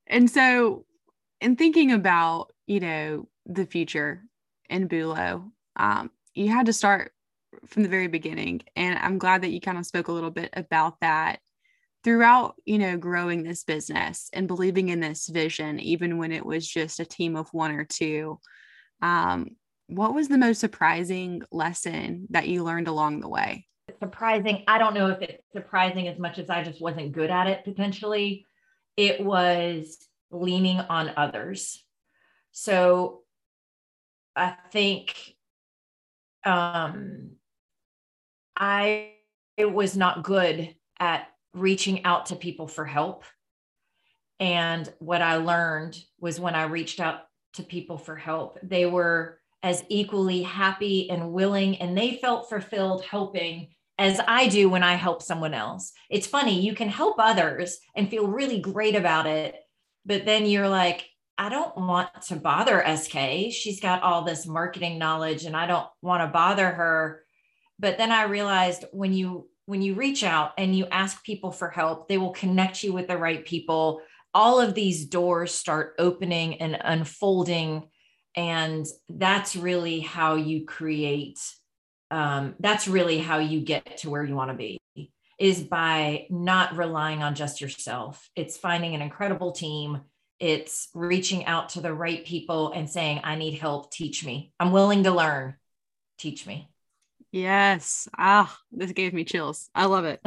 [0.07, 0.85] And so,
[1.40, 4.22] in thinking about, you know, the future
[4.70, 7.12] in Boulo, um, you had to start
[7.66, 8.62] from the very beginning.
[8.77, 11.40] And I'm glad that you kind of spoke a little bit about that
[12.05, 16.66] throughout, you know, growing this business and believing in this vision, even when it was
[16.66, 18.40] just a team of one or two.
[19.01, 19.57] Um,
[19.94, 23.66] what was the most surprising lesson that you learned along the way?
[24.00, 24.64] Surprising.
[24.66, 27.64] I don't know if it's surprising as much as I just wasn't good at it
[27.64, 28.46] potentially.
[28.96, 29.98] It was
[30.31, 31.85] leaning on others.
[32.52, 33.20] So
[34.35, 35.35] I think
[36.44, 37.33] um,
[38.57, 39.11] I
[39.59, 43.24] was not good at reaching out to people for help.
[44.40, 47.20] And what I learned was when I reached out
[47.55, 53.05] to people for help, they were as equally happy and willing, and they felt fulfilled
[53.05, 55.92] helping as I do when I help someone else.
[56.11, 59.55] It's funny, you can help others and feel really great about it,
[60.05, 61.07] but then you're like,
[61.38, 63.53] I don't want to bother SK.
[63.53, 67.25] She's got all this marketing knowledge and I don't want to bother her.
[67.79, 71.70] But then I realized when you when you reach out and you ask people for
[71.70, 74.03] help, they will connect you with the right people.
[74.35, 77.88] All of these doors start opening and unfolding
[78.35, 81.38] and that's really how you create
[82.12, 84.79] um, that's really how you get to where you want to be
[85.38, 88.29] is by not relying on just yourself.
[88.37, 90.03] It's finding an incredible team.
[90.38, 94.53] It's reaching out to the right people and saying i need help teach me.
[94.61, 95.57] I'm willing to learn.
[96.18, 96.68] Teach me.
[97.33, 98.09] Yes.
[98.18, 99.71] Ah this gave me chills.
[99.75, 100.21] I love it.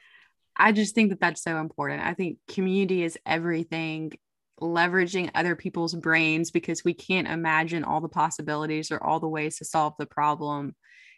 [0.56, 2.02] I just think that that's so important.
[2.02, 4.12] I think community is everything
[4.60, 9.58] leveraging other people's brains because we can't imagine all the possibilities or all the ways
[9.58, 10.74] to solve the problem.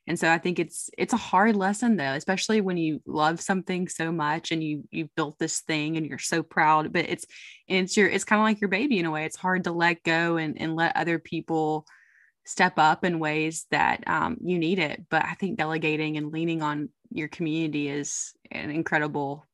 [0.07, 3.87] And so i think it's it's a hard lesson though especially when you love something
[3.87, 6.92] so much and you you built this thing and you're so proud.
[6.92, 7.26] But it's
[7.68, 9.24] it's your it's kind of like your baby in a way.
[9.24, 11.87] It's hard to let go and and let other people
[12.46, 15.05] step up in ways that um, you need it.
[15.11, 19.46] But i think delegating and leaning on your community is an incredible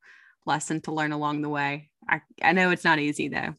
[0.45, 1.89] lesson to learn along the way.
[2.09, 3.55] I, I know it's not easy though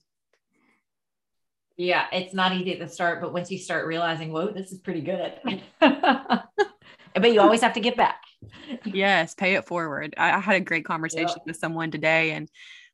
[1.79, 4.79] yeah, it's not easy at the start, but once you start realizing, whoa, this is
[4.79, 5.63] pretty good.
[5.81, 8.21] but you always have to get back.
[8.85, 10.13] Yes, pay it forward.
[10.19, 11.47] I, I had a great conversation yep.
[11.47, 12.51] with someone today, and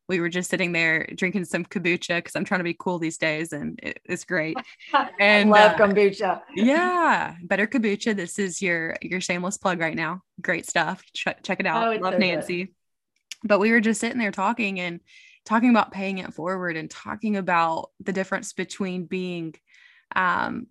[0.07, 3.17] we were just sitting there drinking some kombucha because I'm trying to be cool these
[3.17, 4.55] days, and it, it's great.
[5.19, 6.41] And love uh, kombucha.
[6.53, 8.15] yeah, better kombucha.
[8.15, 10.21] This is your your shameless plug right now.
[10.39, 11.03] Great stuff.
[11.11, 11.87] Ch- check it out.
[11.87, 12.65] Oh, love so Nancy.
[12.65, 12.73] Good.
[13.43, 14.99] But we were just sitting there talking, and
[15.45, 19.53] talking about paying it forward and talking about the difference between being
[20.15, 20.67] um,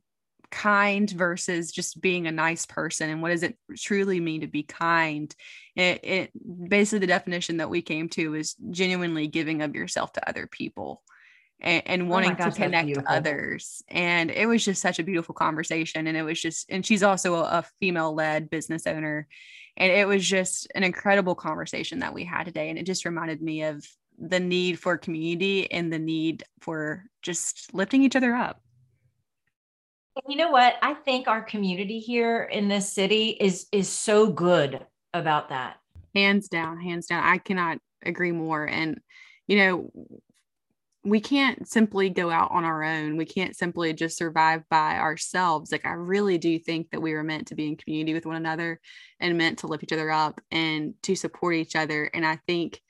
[0.51, 4.63] kind versus just being a nice person and what does it truly mean to be
[4.63, 5.35] kind
[5.75, 6.31] it, it
[6.69, 11.03] basically the definition that we came to is genuinely giving of yourself to other people
[11.61, 13.83] and, and oh wanting oh gosh, to connect to others.
[13.89, 17.35] And it was just such a beautiful conversation and it was just and she's also
[17.37, 19.27] a, a female led business owner.
[19.77, 23.43] And it was just an incredible conversation that we had today and it just reminded
[23.43, 23.85] me of
[24.19, 28.61] the need for community and the need for just lifting each other up.
[30.29, 30.77] You know what?
[30.81, 35.79] I think our community here in this city is is so good about that.
[36.15, 37.25] Hands down, hands down.
[37.25, 38.65] I cannot agree more.
[38.65, 39.01] And
[39.49, 39.91] you know,
[41.05, 43.17] we can't simply go out on our own.
[43.17, 45.71] We can't simply just survive by ourselves.
[45.71, 48.37] Like I really do think that we were meant to be in community with one
[48.37, 48.81] another
[49.21, 52.09] and meant to lift each other up and to support each other.
[52.15, 52.81] And I think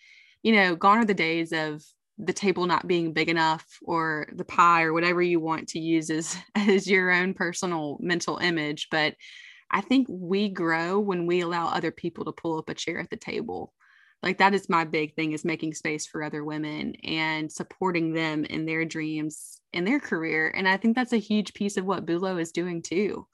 [0.45, 1.83] you know, gone are the days of
[2.19, 6.11] the table not being big enough or the pie or whatever you want to use
[6.11, 8.89] as, as your own personal mental image.
[8.91, 9.15] But
[9.71, 13.11] I think we grow when we allow other people to pull up a chair at
[13.11, 13.73] the table.
[14.23, 18.45] Like that is my big thing is making space for other women and supporting them
[18.45, 20.53] in their dreams in their career.
[20.55, 23.27] And I think that's a huge piece of what Boulo is doing too.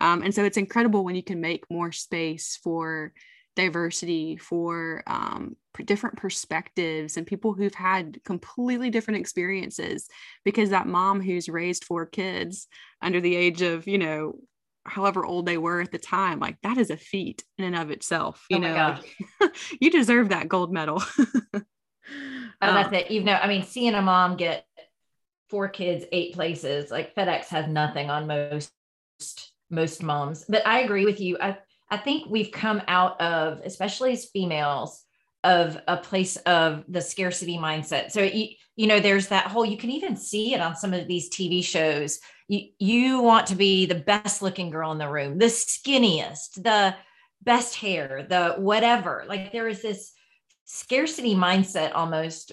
[0.00, 3.12] Um, and so it's incredible when you can make more space for
[3.56, 10.08] diversity, for um, different perspectives, and people who've had completely different experiences.
[10.44, 12.68] Because that mom who's raised four kids
[13.02, 14.34] under the age of, you know,
[14.84, 17.90] however old they were at the time, like that is a feat in and of
[17.90, 18.44] itself.
[18.48, 18.98] You oh know,
[19.80, 21.02] you deserve that gold medal.
[21.18, 21.62] oh,
[22.60, 23.10] that's um, it.
[23.10, 24.64] You know, I mean, seeing a mom get
[25.50, 28.72] four kids, eight places, like FedEx has nothing on most
[29.70, 30.44] most moms.
[30.48, 31.36] But I agree with you.
[31.40, 31.58] I
[31.90, 35.04] I think we've come out of, especially as females,
[35.44, 38.10] of a place of the scarcity mindset.
[38.10, 41.06] So you, you know, there's that whole, you can even see it on some of
[41.06, 42.18] these TV shows.
[42.48, 46.94] You, you want to be the best looking girl in the room, the skinniest, the
[47.42, 49.24] best hair, the whatever.
[49.28, 50.12] Like there is this
[50.64, 52.52] scarcity mindset almost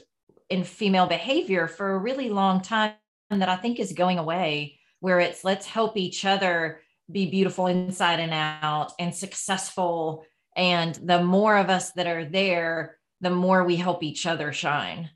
[0.50, 2.94] in female behavior for a really long time
[3.32, 8.20] that I think is going away, where it's let's help each other be beautiful inside
[8.20, 13.76] and out and successful and the more of us that are there, the more we
[13.76, 15.10] help each other shine.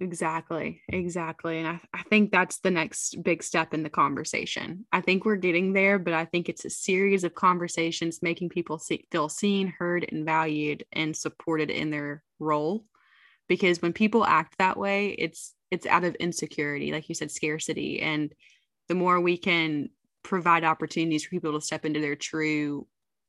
[0.00, 0.80] Exactly.
[0.88, 1.58] Exactly.
[1.58, 4.86] And I, I think that's the next big step in the conversation.
[4.90, 8.78] I think we're getting there, but I think it's a series of conversations making people
[8.78, 12.86] see, feel seen, heard, and valued and supported in their role.
[13.46, 18.00] Because when people act that way, it's it's out of insecurity, like you said, scarcity.
[18.00, 18.32] And
[18.88, 19.90] the more we can
[20.22, 22.86] provide opportunities for people to step into their true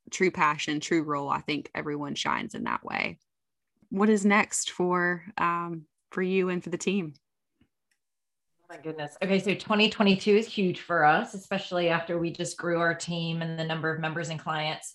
[0.10, 3.20] true passion, true role, I think everyone shines in that way.
[3.90, 7.14] What is next for um, for you and for the team?
[8.64, 9.18] Oh my goodness.
[9.22, 13.60] Okay, so 2022 is huge for us, especially after we just grew our team and
[13.60, 14.94] the number of members and clients.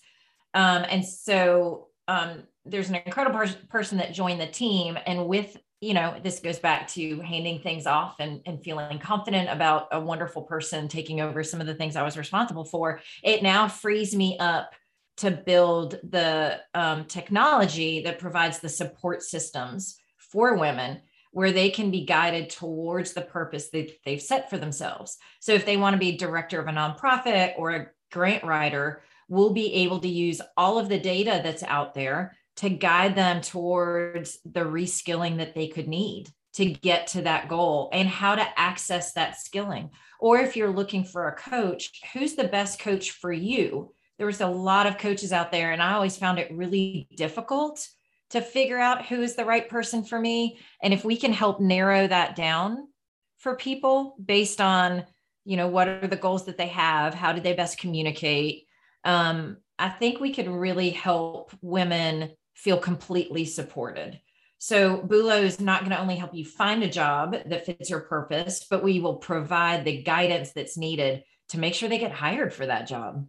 [0.53, 5.93] Um, and so um, there's an incredible person that joined the team, and with you
[5.93, 10.41] know, this goes back to handing things off and, and feeling confident about a wonderful
[10.41, 12.99] person taking over some of the things I was responsible for.
[13.23, 14.71] It now frees me up
[15.17, 21.91] to build the um, technology that provides the support systems for women where they can
[21.91, 25.17] be guided towards the purpose that they've set for themselves.
[25.39, 29.53] So if they want to be director of a nonprofit or a grant writer, we'll
[29.53, 34.39] be able to use all of the data that's out there to guide them towards
[34.45, 39.13] the reskilling that they could need to get to that goal and how to access
[39.13, 39.91] that skilling.
[40.19, 43.93] Or if you're looking for a coach, who's the best coach for you?
[44.17, 47.87] there was a lot of coaches out there and i always found it really difficult
[48.29, 51.59] to figure out who is the right person for me and if we can help
[51.59, 52.87] narrow that down
[53.37, 55.05] for people based on
[55.45, 58.65] you know what are the goals that they have how do they best communicate
[59.03, 64.19] um, i think we could really help women feel completely supported
[64.59, 68.01] so Boulo is not going to only help you find a job that fits your
[68.01, 72.53] purpose but we will provide the guidance that's needed to make sure they get hired
[72.53, 73.27] for that job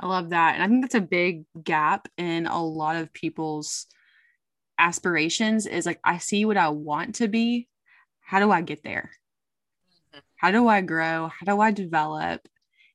[0.00, 0.54] I love that.
[0.54, 3.86] And I think that's a big gap in a lot of people's
[4.78, 7.68] aspirations is like, I see what I want to be.
[8.20, 9.10] How do I get there?
[10.14, 10.20] Mm-hmm.
[10.36, 11.28] How do I grow?
[11.28, 12.46] How do I develop?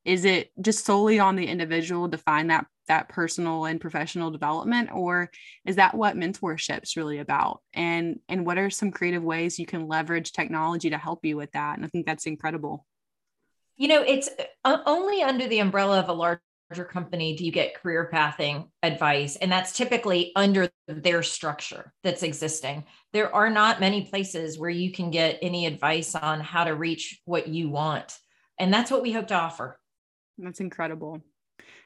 [0.05, 4.89] Is it just solely on the individual to find that that personal and professional development
[4.93, 5.31] or
[5.65, 7.61] is that what mentorship's really about?
[7.73, 11.51] And and what are some creative ways you can leverage technology to help you with
[11.51, 11.77] that?
[11.77, 12.85] And i think that's incredible.
[13.77, 14.29] You know it's
[14.63, 16.41] uh, only under the umbrella of a larger
[16.89, 22.85] company do you get career pathing advice and that's typically under their structure that's existing.
[23.11, 27.21] There are not many places where you can get any advice on how to reach
[27.25, 28.17] what you want
[28.59, 29.79] and that's what we hope to offer.
[30.37, 31.21] That's incredible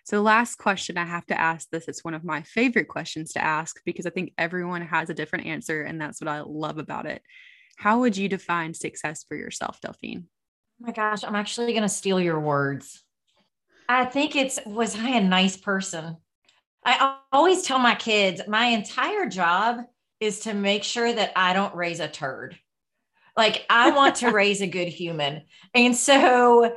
[0.07, 3.43] so last question i have to ask this it's one of my favorite questions to
[3.43, 7.05] ask because i think everyone has a different answer and that's what i love about
[7.05, 7.21] it
[7.77, 11.89] how would you define success for yourself delphine oh my gosh i'm actually going to
[11.89, 13.03] steal your words
[13.89, 16.17] I think it's was I a nice person?
[16.83, 19.81] I always tell my kids my entire job
[20.19, 22.57] is to make sure that I don't raise a turd.
[23.35, 25.43] Like I want to raise a good human.
[25.73, 26.75] And so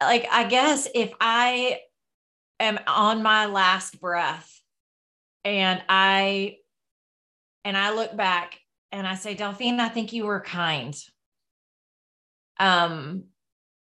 [0.00, 1.80] like I guess if I
[2.60, 4.60] am on my last breath
[5.44, 6.56] and I
[7.64, 8.58] and I look back
[8.92, 10.96] and I say, Delphine, I think you were kind.
[12.58, 13.24] Um,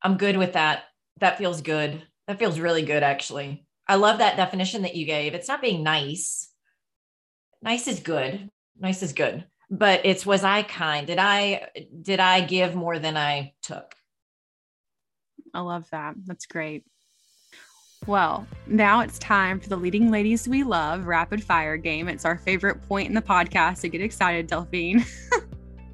[0.02, 0.84] I'm good with that.
[1.20, 2.02] That feels good.
[2.28, 3.66] That feels really good, actually.
[3.88, 5.34] I love that definition that you gave.
[5.34, 6.50] It's not being nice.
[7.62, 8.50] Nice is good.
[8.80, 9.46] Nice is good.
[9.70, 11.08] But it's was I kind?
[11.08, 11.68] Did I
[12.02, 13.96] did I give more than I took?
[15.54, 16.16] I love that.
[16.26, 16.84] That's great.
[18.08, 22.08] Well, now it's time for the leading ladies we love rapid fire game.
[22.08, 23.78] It's our favorite point in the podcast.
[23.78, 25.06] So get excited, Delphine.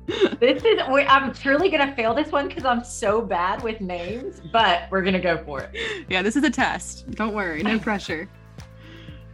[0.40, 0.80] this is
[1.10, 5.20] i'm truly gonna fail this one because i'm so bad with names but we're gonna
[5.20, 8.30] go for it yeah this is a test don't worry no pressure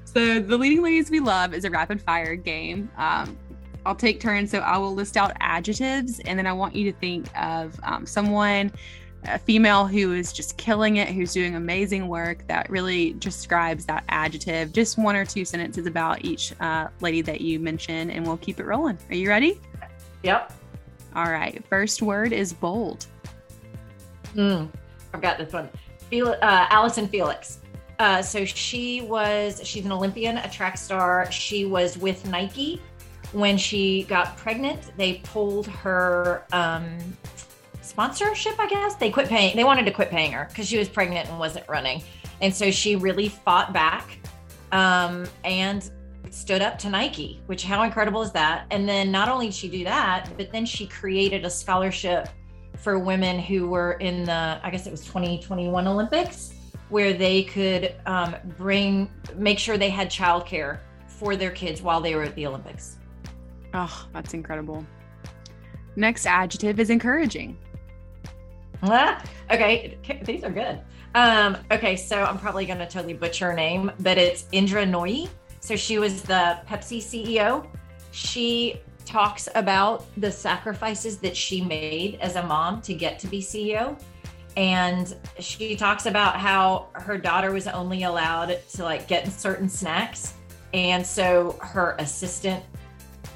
[0.03, 3.37] so the leading ladies we love is a rapid fire game um,
[3.85, 6.97] i'll take turns so i will list out adjectives and then i want you to
[6.97, 8.71] think of um, someone
[9.25, 14.03] a female who is just killing it who's doing amazing work that really describes that
[14.09, 18.37] adjective just one or two sentences about each uh, lady that you mention and we'll
[18.37, 19.59] keep it rolling are you ready
[20.23, 20.51] yep
[21.15, 21.63] all right.
[21.69, 23.05] First word is bold.
[24.35, 24.69] Mm,
[25.13, 25.69] I've got this one.
[26.09, 27.59] Fel- uh, Allyson Felix.
[27.99, 31.31] Uh, so she was, she's an Olympian, a track star.
[31.31, 32.81] She was with Nike
[33.31, 34.97] when she got pregnant.
[34.97, 36.97] They pulled her um,
[37.83, 38.95] sponsorship, I guess.
[38.95, 41.67] They quit paying, they wanted to quit paying her because she was pregnant and wasn't
[41.67, 42.03] running.
[42.41, 44.17] And so she really fought back
[44.71, 45.89] um, and
[46.29, 48.65] stood up to Nike, which how incredible is that?
[48.71, 52.27] And then not only did she do that, but then she created a scholarship
[52.77, 56.53] for women who were in the, I guess it was 2021 Olympics,
[56.89, 62.15] where they could um, bring, make sure they had childcare for their kids while they
[62.15, 62.97] were at the Olympics.
[63.73, 64.85] Oh, that's incredible.
[65.95, 67.57] Next adjective is encouraging.
[69.51, 70.79] Okay, these are good.
[71.15, 75.29] Um, okay, so I'm probably going to totally butcher her name, but it's Indra Nooyi.
[75.59, 77.67] So she was the Pepsi CEO.
[78.11, 83.41] She talks about the sacrifices that she made as a mom to get to be
[83.41, 83.99] CEO.
[84.57, 90.33] And she talks about how her daughter was only allowed to like get certain snacks.
[90.73, 92.63] And so her assistant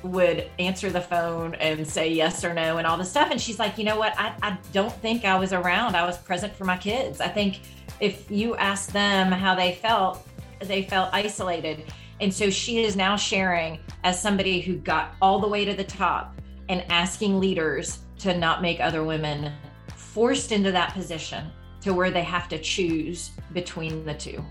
[0.08, 3.30] would answer the phone and say yes or no and all this stuff.
[3.32, 4.14] And she's like, you know what?
[4.18, 5.96] I, I don't think I was around.
[5.96, 7.22] I was present for my kids.
[7.22, 7.62] I think
[8.00, 10.28] if you ask them how they felt,
[10.62, 11.92] they felt isolated.
[12.20, 15.84] And so she is now sharing as somebody who got all the way to the
[15.84, 16.40] top
[16.70, 19.52] and asking leaders to not make other women
[19.96, 21.52] forced into that position
[21.82, 24.44] to where they have to choose between the two.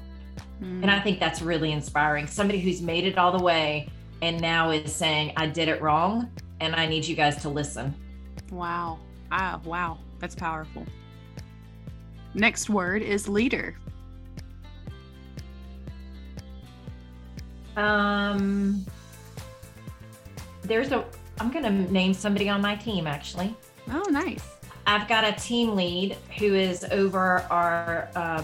[0.63, 0.83] Mm.
[0.83, 2.27] And I think that's really inspiring.
[2.27, 3.89] Somebody who's made it all the way
[4.27, 6.29] and now is saying, I did it wrong
[6.61, 7.95] and I need you guys to listen.
[8.51, 8.99] Wow.
[9.31, 9.99] Ah, wow.
[10.19, 10.85] That's powerful.
[12.35, 13.77] Next word is leader.
[17.77, 18.85] Um,
[20.63, 21.05] there's a,
[21.39, 23.55] I'm going to name somebody on my team actually.
[23.91, 24.43] Oh, nice.
[24.89, 28.43] I've got a team lead who is over our uh,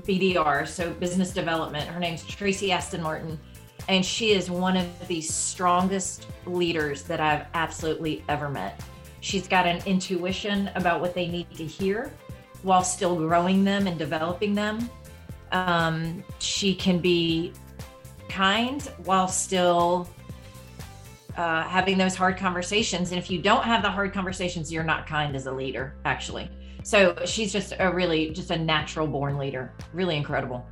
[0.00, 1.88] BDR, so business development.
[1.88, 3.38] Her name's Tracy Aston Martin
[3.88, 8.80] and she is one of the strongest leaders that I've absolutely ever met.
[9.20, 12.12] She's got an intuition about what they need to hear
[12.62, 14.90] while still growing them and developing them.
[15.52, 17.52] Um, she can be
[18.28, 20.08] kind while still
[21.36, 23.10] uh, having those hard conversations.
[23.10, 26.50] And if you don't have the hard conversations, you're not kind as a leader, actually.
[26.82, 29.72] So she's just a really, just a natural born leader.
[29.92, 30.66] Really incredible.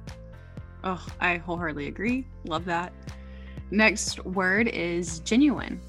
[0.84, 2.26] Oh, I wholeheartedly agree.
[2.44, 2.92] Love that.
[3.70, 5.80] Next word is genuine.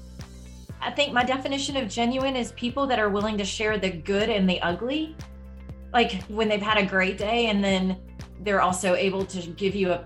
[0.80, 4.28] I think my definition of genuine is people that are willing to share the good
[4.28, 5.16] and the ugly.
[5.92, 7.96] Like when they've had a great day and then
[8.40, 10.04] they're also able to give you a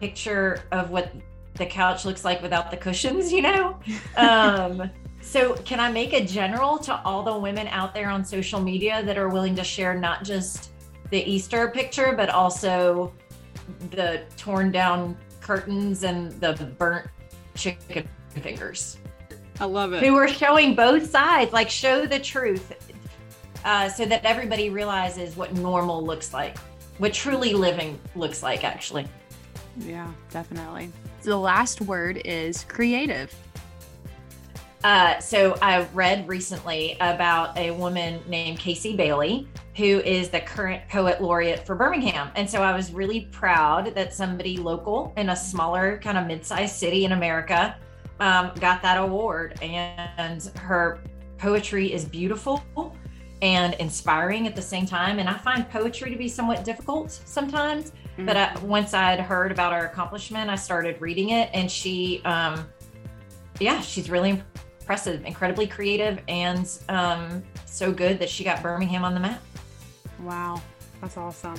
[0.00, 1.12] picture of what
[1.54, 3.78] the couch looks like without the cushions, you know?
[4.16, 8.60] um, so, can I make a general to all the women out there on social
[8.60, 10.70] media that are willing to share not just
[11.10, 13.12] the Easter picture, but also
[13.90, 17.06] the torn down curtains and the burnt
[17.54, 18.98] chicken fingers.
[19.60, 20.02] I love it.
[20.02, 22.72] Who were showing both sides, like show the truth,
[23.64, 26.58] uh, so that everybody realizes what normal looks like,
[26.98, 29.06] what truly living looks like, actually.
[29.78, 30.90] Yeah, definitely.
[31.20, 33.34] So the last word is creative.
[34.84, 40.86] Uh, so I read recently about a woman named Casey Bailey who is the current
[40.88, 42.30] poet laureate for Birmingham.
[42.36, 46.44] And so I was really proud that somebody local in a smaller, kind of mid
[46.44, 47.76] sized city in America
[48.20, 49.58] um, got that award.
[49.62, 51.00] And her
[51.38, 52.62] poetry is beautiful
[53.42, 55.18] and inspiring at the same time.
[55.18, 57.90] And I find poetry to be somewhat difficult sometimes.
[57.90, 58.26] Mm-hmm.
[58.26, 61.50] But I, once I had heard about her accomplishment, I started reading it.
[61.52, 62.68] And she, um,
[63.58, 64.40] yeah, she's really
[64.84, 69.42] impressive, incredibly creative, and um, so good that she got Birmingham on the map.
[70.20, 70.60] Wow,
[71.00, 71.58] that's awesome.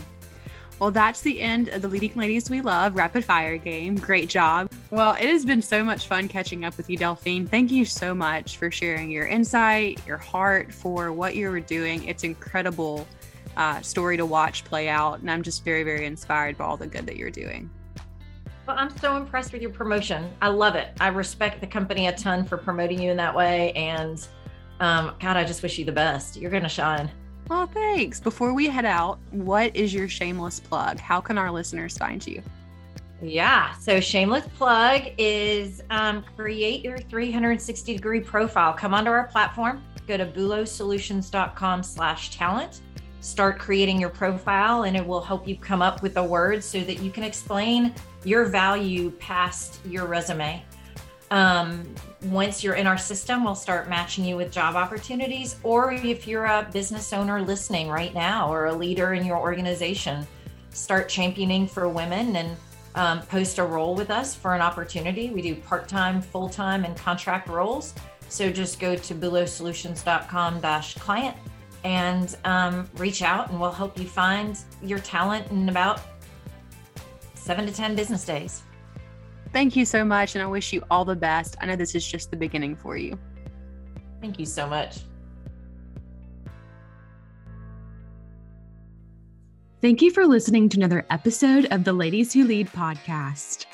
[0.77, 3.95] Well, that's the end of the Leading Ladies We Love rapid fire game.
[3.95, 4.69] Great job.
[4.91, 7.47] Well, it has been so much fun catching up with you, Delphine.
[7.47, 12.03] Thank you so much for sharing your insight, your heart for what you were doing.
[12.03, 13.07] It's incredible
[13.57, 16.85] uh, story to watch play out, and I'm just very, very inspired by all the
[16.85, 17.71] good that you're doing.
[18.67, 20.31] Well, I'm so impressed with your promotion.
[20.41, 20.89] I love it.
[20.99, 24.27] I respect the company a ton for promoting you in that way, and
[24.79, 26.35] um, God, I just wish you the best.
[26.37, 27.11] You're gonna shine.
[27.47, 28.19] Well, thanks.
[28.19, 30.99] Before we head out, what is your shameless plug?
[30.99, 32.41] How can our listeners find you?
[33.21, 33.73] Yeah.
[33.73, 38.73] So shameless plug is um, create your 360 degree profile.
[38.73, 39.83] Come onto our platform.
[40.07, 42.81] Go to boulosolutions.com slash talent.
[43.25, 46.81] Start creating your profile and it will help you come up with the words so
[46.81, 47.91] that you can explain
[48.23, 50.63] your value past your resume.
[51.31, 51.91] Um,
[52.25, 55.55] once you're in our system, we'll start matching you with job opportunities.
[55.63, 60.27] Or if you're a business owner listening right now or a leader in your organization,
[60.69, 62.55] start championing for women and
[62.93, 65.31] um, post a role with us for an opportunity.
[65.31, 67.95] We do part time, full time, and contract roles.
[68.29, 71.35] So just go to boulosolutions.com dash client
[71.85, 76.01] and um, reach out and we'll help you find your talent in about
[77.35, 78.63] seven to 10 business days.
[79.53, 80.33] Thank you so much.
[80.33, 81.55] And I wish you all the best.
[81.61, 83.17] I know this is just the beginning for you.
[84.19, 85.01] Thank you so much.
[89.79, 93.67] Thank you for listening to another episode of the Ladies Who Lead podcast.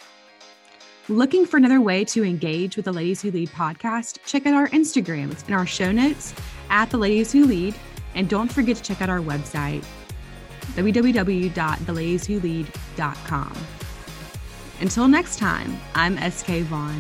[1.08, 4.20] Looking for another way to engage with the Ladies Who Lead podcast?
[4.26, 6.34] Check out our Instagrams It's in our show notes
[6.70, 7.74] at the Ladies Who Lead.
[8.16, 9.84] And don't forget to check out our website,
[10.76, 13.54] www.theladieswholead.com.
[14.82, 17.00] Until next time, I'm SK Vaughn.